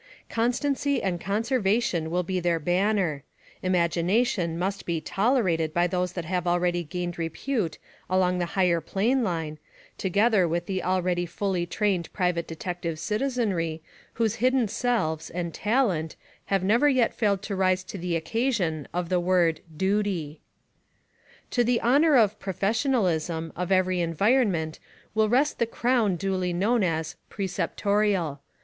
Constancy 0.31 0.99
and 1.03 1.21
conservation 1.21 2.09
will 2.09 2.23
be 2.23 2.39
their 2.39 2.57
banner; 2.59 3.21
imagination 3.61 4.57
must 4.57 4.83
be 4.83 4.99
tolerated 4.99 5.75
by 5.75 5.85
those 5.85 6.13
that 6.13 6.25
have 6.25 6.47
already 6.47 6.83
gained 6.83 7.19
repute 7.19 7.77
along 8.09 8.39
the 8.39 8.47
higher 8.57 8.81
plane 8.81 9.23
line, 9.23 9.59
together 9.99 10.47
with 10.47 10.65
the 10.65 10.81
already 10.81 11.27
fully 11.27 11.67
trained 11.67 12.11
private 12.13 12.47
detective 12.47 12.97
citizenry 12.97 13.79
whose 14.13 14.37
hidden 14.41 14.67
selves, 14.67 15.29
and 15.29 15.53
talent, 15.53 16.15
have 16.45 16.63
never 16.63 16.89
yet 16.89 17.13
failed 17.13 17.43
to 17.43 17.55
rise 17.55 17.83
to 17.83 17.99
the 17.99 18.15
occasion 18.15 18.87
of 18.95 19.07
the 19.07 19.19
word 19.19 19.61
"duty." 19.77 20.39
To 21.51 21.63
the 21.63 21.79
honor 21.81 22.15
of 22.15 22.39
"professionalism" 22.39 23.53
of 23.55 23.71
every 23.71 23.99
environment 24.01 24.79
will 25.13 25.29
rest 25.29 25.59
the 25.59 25.67
crown 25.67 26.15
duly 26.15 26.53
known 26.53 26.83
as 26.83 27.17
"preceptorial." 27.29 28.39